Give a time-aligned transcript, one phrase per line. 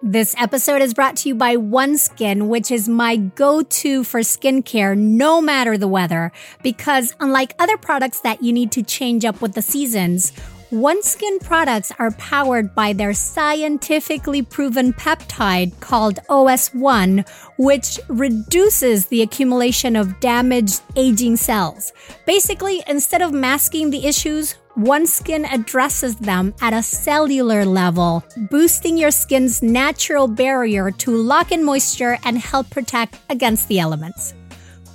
[0.00, 5.40] This episode is brought to you by OneSkin, which is my go-to for skincare no
[5.40, 6.30] matter the weather.
[6.62, 10.30] Because unlike other products that you need to change up with the seasons,
[10.70, 19.96] OneSkin products are powered by their scientifically proven peptide called OS1, which reduces the accumulation
[19.96, 21.92] of damaged aging cells.
[22.24, 29.10] Basically, instead of masking the issues, OneSkin addresses them at a cellular level, boosting your
[29.10, 34.34] skin's natural barrier to lock in moisture and help protect against the elements.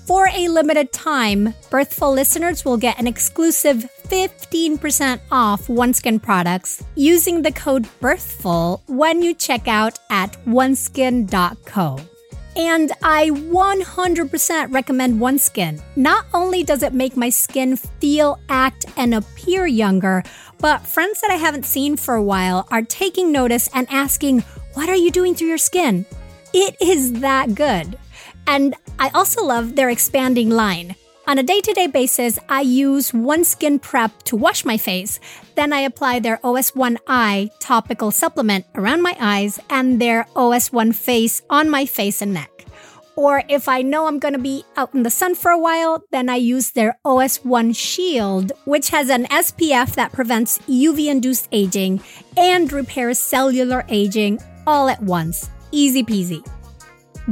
[0.07, 7.41] For a limited time, Birthful listeners will get an exclusive 15% off OneSkin products using
[7.41, 11.99] the code BIRTHFUL when you check out at oneskin.co.
[12.55, 15.81] And I 100% recommend OneSkin.
[15.95, 20.23] Not only does it make my skin feel, act, and appear younger,
[20.59, 24.41] but friends that I haven't seen for a while are taking notice and asking,
[24.73, 26.05] What are you doing to your skin?
[26.53, 27.97] It is that good.
[28.45, 30.95] And I also love their expanding line.
[31.25, 35.21] On a day to day basis, I use OneSkin Prep to wash my face.
[35.55, 41.41] Then I apply their OS1 Eye topical supplement around my eyes and their OS1 Face
[41.49, 42.65] on my face and neck.
[43.15, 46.03] Or if I know I'm going to be out in the sun for a while,
[46.11, 52.01] then I use their OS1 Shield, which has an SPF that prevents UV induced aging
[52.35, 55.49] and repairs cellular aging all at once.
[55.71, 56.45] Easy peasy.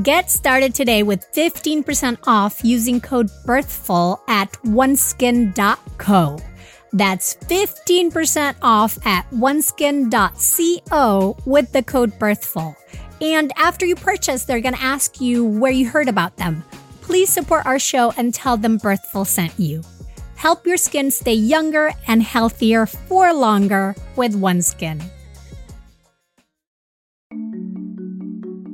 [0.04, 6.40] Get started today with 15% off using code BIRTHFUL at oneskin.co.
[6.94, 12.74] That's 15% off at oneskin.co with the code BIRTHFUL.
[13.20, 16.64] And after you purchase, they're going to ask you where you heard about them.
[17.02, 19.82] Please support our show and tell them Birthful sent you.
[20.36, 25.04] Help your skin stay younger and healthier for longer with OneSkin.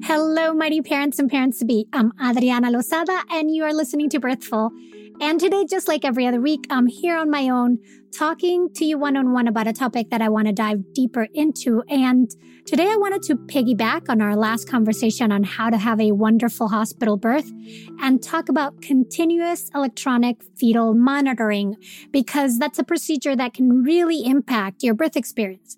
[0.10, 1.86] Hello, mighty parents and parents to be.
[1.92, 4.72] I'm Adriana Lozada, and you are listening to Birthful.
[5.20, 7.80] And today, just like every other week, I'm here on my own
[8.18, 11.28] talking to you one on one about a topic that I want to dive deeper
[11.34, 11.84] into.
[11.90, 12.32] And
[12.66, 16.70] today, I wanted to piggyback on our last conversation on how to have a wonderful
[16.70, 17.52] hospital birth
[18.00, 21.76] and talk about continuous electronic fetal monitoring,
[22.12, 25.78] because that's a procedure that can really impact your birth experience.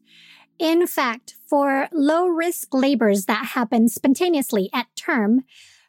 [0.60, 5.46] In fact, for low risk labors that happen spontaneously at term,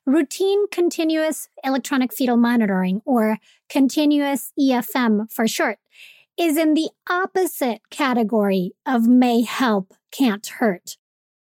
[0.06, 3.38] routine continuous electronic fetal monitoring or
[3.68, 5.78] continuous EFM for short
[6.38, 10.96] is in the opposite category of may help, can't hurt.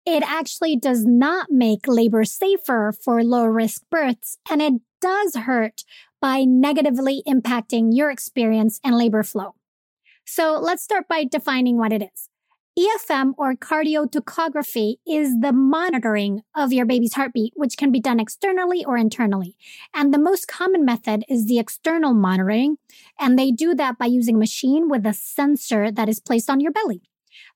[0.06, 5.82] It actually does not make labor safer for low risk births and it does hurt
[6.20, 9.56] by negatively impacting your experience and labor flow.
[10.24, 12.28] So let's start by defining what it is.
[12.78, 18.84] EFM or cardiotocography is the monitoring of your baby's heartbeat, which can be done externally
[18.84, 19.56] or internally.
[19.94, 22.76] And the most common method is the external monitoring.
[23.18, 26.60] And they do that by using a machine with a sensor that is placed on
[26.60, 27.00] your belly.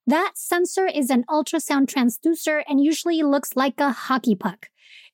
[0.07, 4.70] That sensor is an ultrasound transducer and usually looks like a hockey puck.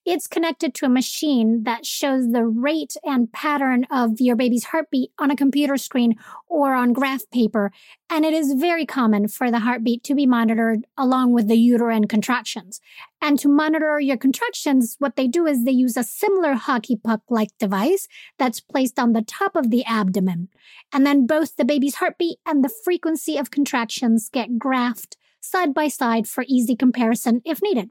[0.06, 5.10] It's connected to a machine that shows the rate and pattern of your baby's heartbeat
[5.18, 6.14] on a computer screen
[6.48, 7.72] or on graph paper.
[8.08, 12.06] And it is very common for the heartbeat to be monitored along with the uterine
[12.06, 12.80] contractions.
[13.20, 17.22] And to monitor your contractions, what they do is they use a similar hockey puck
[17.28, 18.06] like device
[18.38, 20.50] that's placed on the top of the abdomen.
[20.92, 25.88] And then both the baby's heartbeat and the frequency of contractions get graphed side by
[25.88, 27.90] side for easy comparison if needed.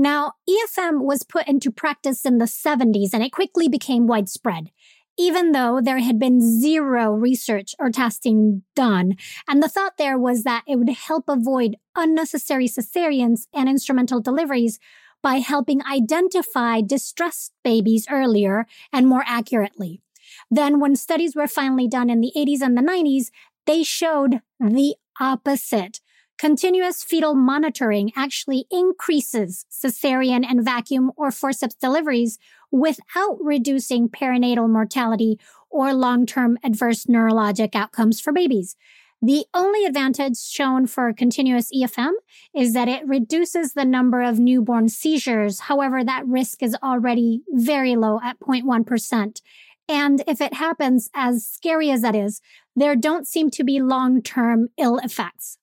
[0.00, 4.70] Now, EFM was put into practice in the 70s and it quickly became widespread,
[5.18, 9.16] even though there had been zero research or testing done.
[9.48, 14.78] And the thought there was that it would help avoid unnecessary cesareans and instrumental deliveries
[15.20, 20.00] by helping identify distressed babies earlier and more accurately.
[20.48, 23.30] Then when studies were finally done in the 80s and the 90s,
[23.66, 26.00] they showed the opposite.
[26.38, 32.38] Continuous fetal monitoring actually increases cesarean and vacuum or forceps deliveries
[32.70, 38.76] without reducing perinatal mortality or long-term adverse neurologic outcomes for babies.
[39.20, 42.12] The only advantage shown for continuous EFM
[42.54, 45.60] is that it reduces the number of newborn seizures.
[45.60, 49.42] However, that risk is already very low at 0.1%.
[49.88, 52.40] And if it happens, as scary as that is,
[52.76, 55.58] there don't seem to be long-term ill effects.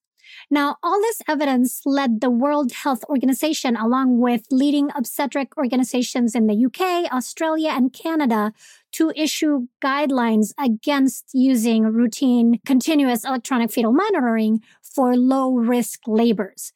[0.48, 6.46] Now, all this evidence led the World Health Organization, along with leading obstetric organizations in
[6.46, 8.52] the UK, Australia, and Canada,
[8.92, 16.72] to issue guidelines against using routine continuous electronic fetal monitoring for low risk labors.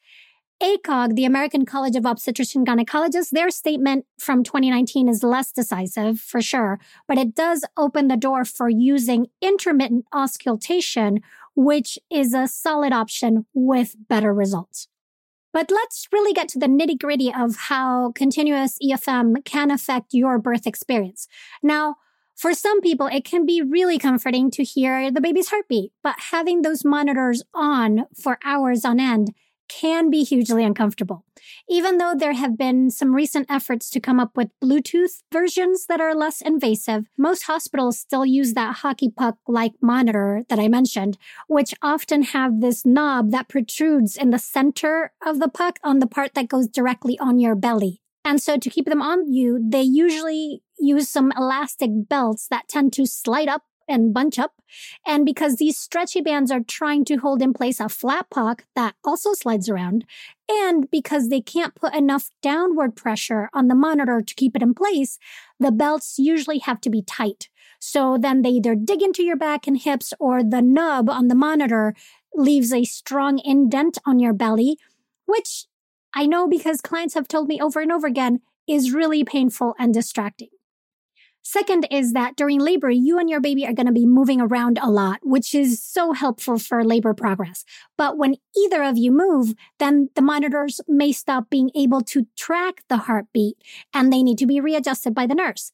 [0.61, 6.39] ACOG, the American College of Obstetrician Gynecologists, their statement from 2019 is less decisive for
[6.39, 11.21] sure, but it does open the door for using intermittent auscultation,
[11.63, 14.87] which is a solid option with better results.
[15.53, 20.39] But let's really get to the nitty gritty of how continuous EFM can affect your
[20.39, 21.27] birth experience.
[21.61, 21.95] Now,
[22.37, 26.61] for some people, it can be really comforting to hear the baby's heartbeat, but having
[26.61, 29.33] those monitors on for hours on end
[29.71, 31.23] can be hugely uncomfortable.
[31.69, 36.01] Even though there have been some recent efforts to come up with Bluetooth versions that
[36.01, 41.17] are less invasive, most hospitals still use that hockey puck like monitor that I mentioned,
[41.47, 46.07] which often have this knob that protrudes in the center of the puck on the
[46.07, 48.01] part that goes directly on your belly.
[48.25, 52.93] And so to keep them on you, they usually use some elastic belts that tend
[52.93, 54.53] to slide up and bunch up.
[55.05, 58.95] And because these stretchy bands are trying to hold in place a flat puck that
[59.03, 60.05] also slides around,
[60.49, 64.73] and because they can't put enough downward pressure on the monitor to keep it in
[64.73, 65.19] place,
[65.59, 67.49] the belts usually have to be tight.
[67.79, 71.35] So then they either dig into your back and hips or the nub on the
[71.35, 71.95] monitor
[72.33, 74.77] leaves a strong indent on your belly,
[75.25, 75.65] which
[76.13, 79.93] I know because clients have told me over and over again is really painful and
[79.93, 80.49] distracting.
[81.43, 84.77] Second is that during labor, you and your baby are going to be moving around
[84.81, 87.65] a lot, which is so helpful for labor progress.
[87.97, 92.83] But when either of you move, then the monitors may stop being able to track
[92.89, 93.57] the heartbeat
[93.93, 95.71] and they need to be readjusted by the nurse.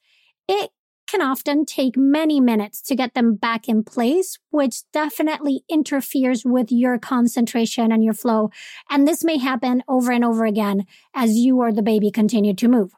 [0.47, 0.71] It
[1.07, 6.67] can often take many minutes to get them back in place, which definitely interferes with
[6.69, 8.49] your concentration and your flow.
[8.89, 12.67] And this may happen over and over again as you or the baby continue to
[12.67, 12.93] move.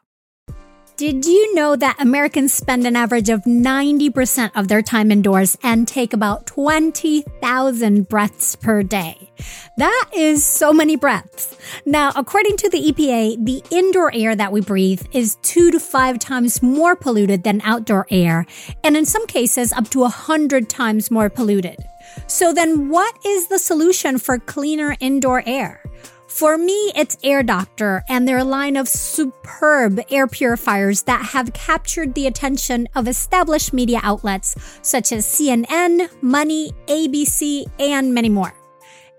[1.00, 5.88] Did you know that Americans spend an average of 90% of their time indoors and
[5.88, 9.32] take about 20,000 breaths per day?
[9.78, 11.56] That is so many breaths.
[11.86, 16.18] Now, according to the EPA, the indoor air that we breathe is two to five
[16.18, 18.44] times more polluted than outdoor air,
[18.84, 21.78] and in some cases, up to a hundred times more polluted.
[22.26, 25.82] So then what is the solution for cleaner indoor air?
[26.30, 32.14] For me, it's Air Doctor and their line of superb air purifiers that have captured
[32.14, 38.54] the attention of established media outlets such as CNN, Money, ABC, and many more.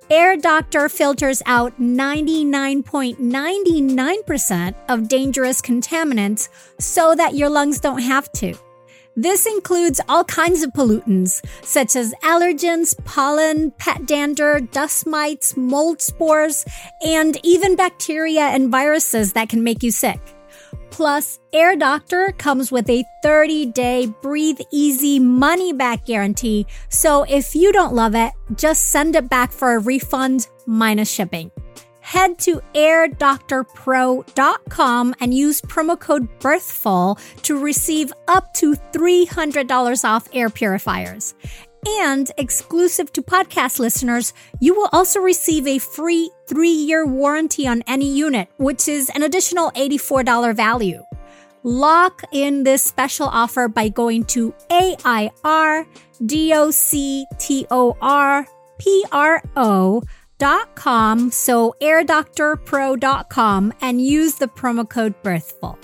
[0.10, 6.48] Air Doctor filters out 99.99% of dangerous contaminants
[6.80, 8.56] so that your lungs don't have to.
[9.16, 16.02] This includes all kinds of pollutants, such as allergens, pollen, pet dander, dust mites, mold
[16.02, 16.66] spores,
[17.06, 20.20] and even bacteria and viruses that can make you sick.
[20.92, 26.66] Plus, Air Doctor comes with a 30 day breathe easy money back guarantee.
[26.90, 31.52] So if you don't love it, just send it back for a refund minus shipping
[32.02, 40.50] head to airdoctorpro.com and use promo code BIRTHFUL to receive up to $300 off air
[40.50, 41.34] purifiers.
[42.00, 47.82] And exclusive to podcast listeners, you will also receive a free three year warranty on
[47.88, 51.02] any unit, which is an additional $84 value.
[51.64, 55.88] Lock in this special offer by going to A I R
[56.26, 58.46] D O C T O R
[58.78, 60.04] P R O
[60.42, 65.78] airdoctorpro.com, so airdoctorpro.com, and use the promo code BIRTHFUL.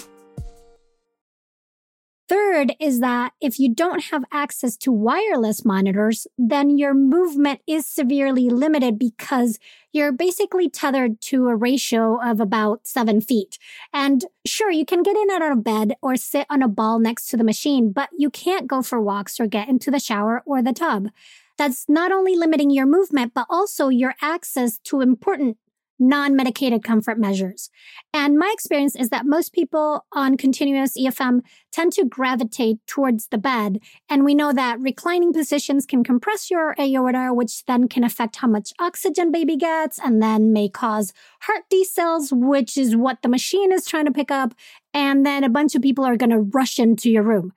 [2.30, 7.86] Third is that if you don't have access to wireless monitors, then your movement is
[7.86, 9.60] severely limited because
[9.94, 13.58] you're basically tethered to a ratio of about seven feet.
[13.94, 17.00] And sure, you can get in and out of bed or sit on a ball
[17.00, 20.44] next to the machine, but you can't go for walks or get into the shower
[20.46, 21.08] or the tub
[21.58, 25.58] that's not only limiting your movement, but also your access to important
[26.00, 27.70] non-medicated comfort measures.
[28.14, 33.38] And my experience is that most people on continuous EFM tend to gravitate towards the
[33.38, 33.80] bed.
[34.10, 38.48] And we know that reclining positions can compress your aorta, which then can affect how
[38.48, 43.72] much oxygen baby gets and then may cause heart decels, which is what the machine
[43.72, 44.54] is trying to pick up.
[44.94, 47.54] And then a bunch of people are going to rush into your room.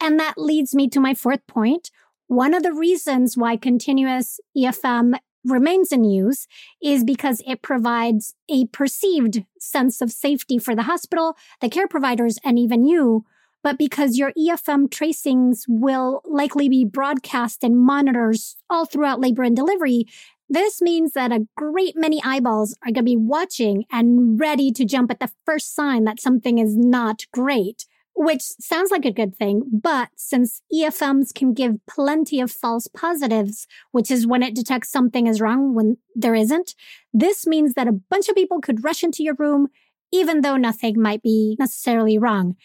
[0.00, 1.90] And that leads me to my fourth point,
[2.30, 6.46] one of the reasons why continuous EFM remains in use
[6.80, 12.38] is because it provides a perceived sense of safety for the hospital, the care providers,
[12.44, 13.24] and even you.
[13.64, 19.56] But because your EFM tracings will likely be broadcast in monitors all throughout labor and
[19.56, 20.04] delivery,
[20.48, 24.84] this means that a great many eyeballs are going to be watching and ready to
[24.84, 27.86] jump at the first sign that something is not great
[28.20, 29.62] which sounds like a good thing.
[29.72, 35.26] But since EFMs can give plenty of false positives, which is when it detects something
[35.26, 36.74] is wrong when there isn't,
[37.14, 39.68] this means that a bunch of people could rush into your room,
[40.12, 42.56] even though nothing might be necessarily wrong.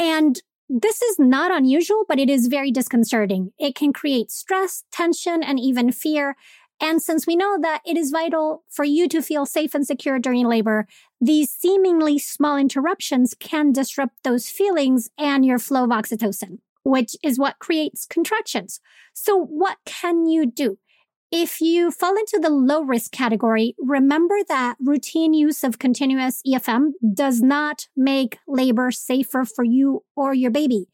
[0.00, 3.52] And this is not unusual, but it is very disconcerting.
[3.58, 6.34] It can create stress, tension, and even fear.
[6.80, 10.18] And since we know that it is vital for you to feel safe and secure
[10.18, 10.86] during labor,
[11.20, 17.38] these seemingly small interruptions can disrupt those feelings and your flow of oxytocin, which is
[17.38, 18.80] what creates contractions.
[19.12, 20.78] So what can you do?
[21.36, 26.92] If you fall into the low risk category, remember that routine use of continuous EFM
[27.12, 30.86] does not make labor safer for you or your baby,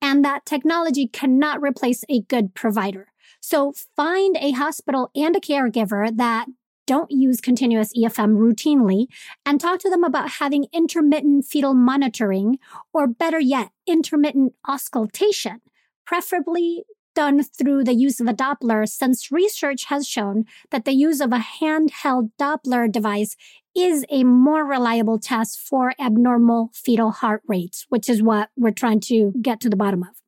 [0.00, 3.11] and that technology cannot replace a good provider.
[3.42, 6.46] So find a hospital and a caregiver that
[6.86, 9.06] don't use continuous EFM routinely
[9.44, 12.58] and talk to them about having intermittent fetal monitoring
[12.92, 15.60] or better yet, intermittent auscultation,
[16.06, 16.84] preferably
[17.14, 21.32] done through the use of a Doppler since research has shown that the use of
[21.32, 23.36] a handheld Doppler device
[23.76, 29.00] is a more reliable test for abnormal fetal heart rates, which is what we're trying
[29.00, 30.22] to get to the bottom of.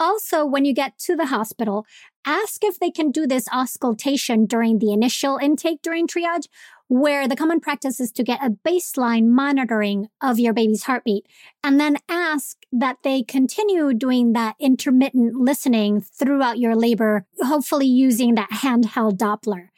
[0.00, 1.84] Also, when you get to the hospital,
[2.26, 6.46] ask if they can do this auscultation during the initial intake during triage,
[6.88, 11.24] where the common practice is to get a baseline monitoring of your baby's heartbeat
[11.62, 18.34] and then ask that they continue doing that intermittent listening throughout your labor, hopefully using
[18.34, 19.68] that handheld Doppler.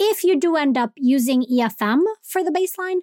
[0.00, 3.00] If you do end up using EFM for the baseline,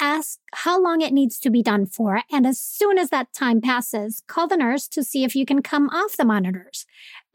[0.00, 2.22] ask how long it needs to be done for.
[2.30, 5.62] And as soon as that time passes, call the nurse to see if you can
[5.62, 6.86] come off the monitors.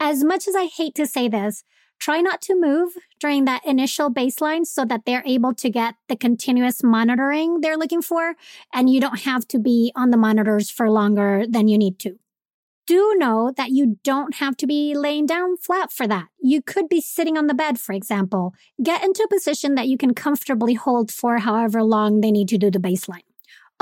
[0.04, 1.62] As much as I hate to say this,
[2.00, 6.16] try not to move during that initial baseline so that they're able to get the
[6.16, 8.34] continuous monitoring they're looking for.
[8.74, 12.18] And you don't have to be on the monitors for longer than you need to
[12.88, 16.26] do know that you don't have to be laying down flat for that.
[16.40, 18.54] You could be sitting on the bed, for example.
[18.82, 22.58] Get into a position that you can comfortably hold for however long they need to
[22.58, 23.31] do the baseline.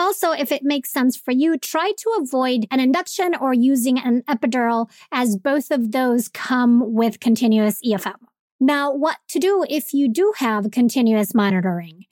[0.00, 4.22] Also, if it makes sense for you, try to avoid an induction or using an
[4.22, 8.16] epidural as both of those come with continuous EFM.
[8.58, 12.06] Now, what to do if you do have continuous monitoring?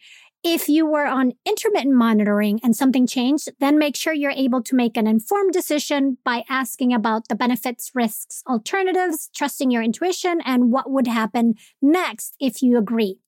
[0.44, 4.76] If you were on intermittent monitoring and something changed, then make sure you're able to
[4.76, 10.70] make an informed decision by asking about the benefits, risks, alternatives, trusting your intuition, and
[10.70, 13.18] what would happen next if you agree.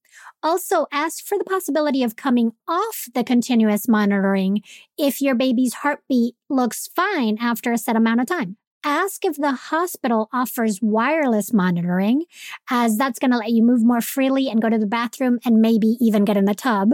[0.43, 4.63] Also, ask for the possibility of coming off the continuous monitoring
[4.97, 9.53] if your baby's heartbeat looks fine after a set amount of time ask if the
[9.53, 12.25] hospital offers wireless monitoring,
[12.71, 15.61] as that's going to let you move more freely and go to the bathroom and
[15.61, 16.93] maybe even get in the tub.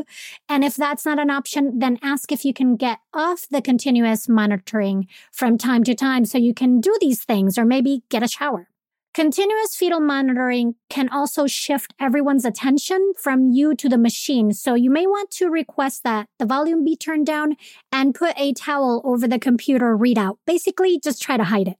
[0.48, 4.28] And if that's not an option, then ask if you can get off the continuous
[4.28, 8.28] monitoring from time to time so you can do these things or maybe get a
[8.28, 8.68] shower.
[9.16, 14.52] Continuous fetal monitoring can also shift everyone's attention from you to the machine.
[14.52, 17.56] So you may want to request that the volume be turned down
[17.90, 20.36] and put a towel over the computer readout.
[20.46, 21.78] Basically, just try to hide it.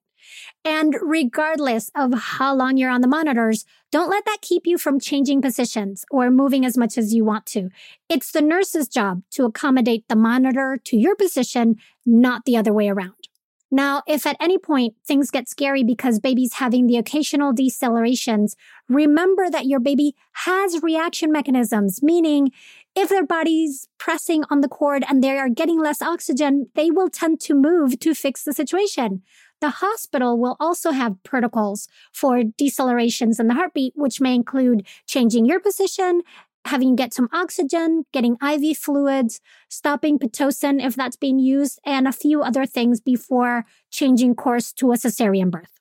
[0.65, 4.99] And regardless of how long you're on the monitors, don't let that keep you from
[4.99, 7.69] changing positions or moving as much as you want to.
[8.09, 11.77] It's the nurse's job to accommodate the monitor to your position,
[12.07, 13.29] not the other way around.
[13.71, 18.55] Now, if at any point things get scary because baby's having the occasional decelerations,
[18.89, 22.53] remember that your baby has reaction mechanisms, meaning
[22.95, 27.11] if their body's pressing on the cord and they are getting less oxygen, they will
[27.11, 29.23] tend to move to fix the situation.
[29.61, 35.47] The hospital will also have protocols for decelerations in the heartbeat, which may include changing
[35.47, 36.23] your position,
[36.67, 42.13] having get some oxygen, getting IV fluids, stopping Pitocin if that's being used, and a
[42.13, 45.77] few other things before changing course to a cesarean birth.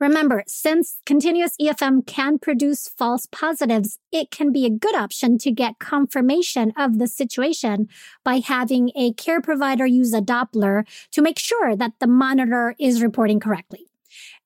[0.00, 5.52] Remember, since continuous EFM can produce false positives, it can be a good option to
[5.52, 7.88] get confirmation of the situation
[8.24, 13.02] by having a care provider use a Doppler to make sure that the monitor is
[13.02, 13.86] reporting correctly.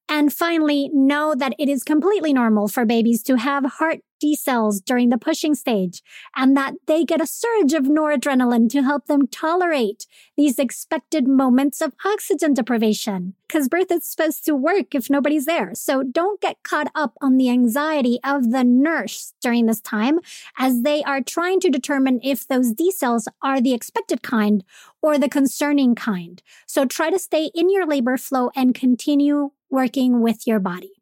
[0.08, 5.10] And finally, know that it is completely normal for babies to have heart decels during
[5.10, 6.02] the pushing stage
[6.36, 11.80] and that they get a surge of noradrenaline to help them tolerate these expected moments
[11.80, 13.34] of oxygen deprivation.
[13.48, 15.74] Cause birth is supposed to work if nobody's there.
[15.74, 20.18] So don't get caught up on the anxiety of the nurse during this time
[20.58, 24.64] as they are trying to determine if those decels are the expected kind
[25.00, 26.42] or the concerning kind.
[26.66, 30.92] So try to stay in your labor flow and continue working with your body.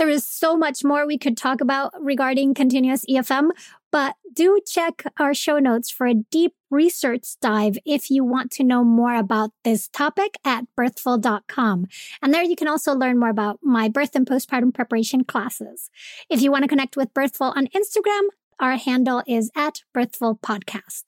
[0.00, 3.50] There is so much more we could talk about regarding continuous EFM,
[3.92, 8.64] But do check our show notes for a deep research dive if you want to
[8.64, 11.86] know more about this topic at birthful.com.
[12.22, 15.90] And there you can also learn more about my birth and postpartum preparation classes.
[16.30, 18.28] If you want to connect with Birthful on Instagram,
[18.58, 21.02] our handle is at Birthful Podcast.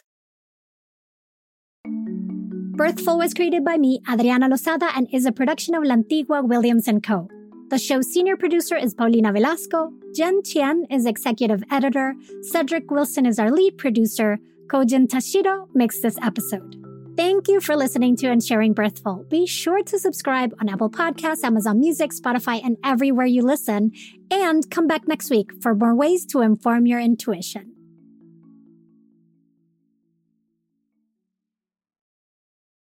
[2.82, 6.88] Birthful was created by me, Adriana Lozada, and is a production of Lantigua Antigua Williams
[6.96, 7.28] & Co.
[7.68, 9.92] The show's senior producer is Paulina Velasco.
[10.12, 12.16] Jen Chien is executive editor.
[12.40, 14.40] Cedric Wilson is our lead producer.
[14.66, 16.74] Kojin Tashiro makes this episode.
[17.16, 19.26] Thank you for listening to and sharing Birthful.
[19.30, 23.92] Be sure to subscribe on Apple Podcasts, Amazon Music, Spotify, and everywhere you listen.
[24.28, 27.71] And come back next week for more ways to inform your intuition.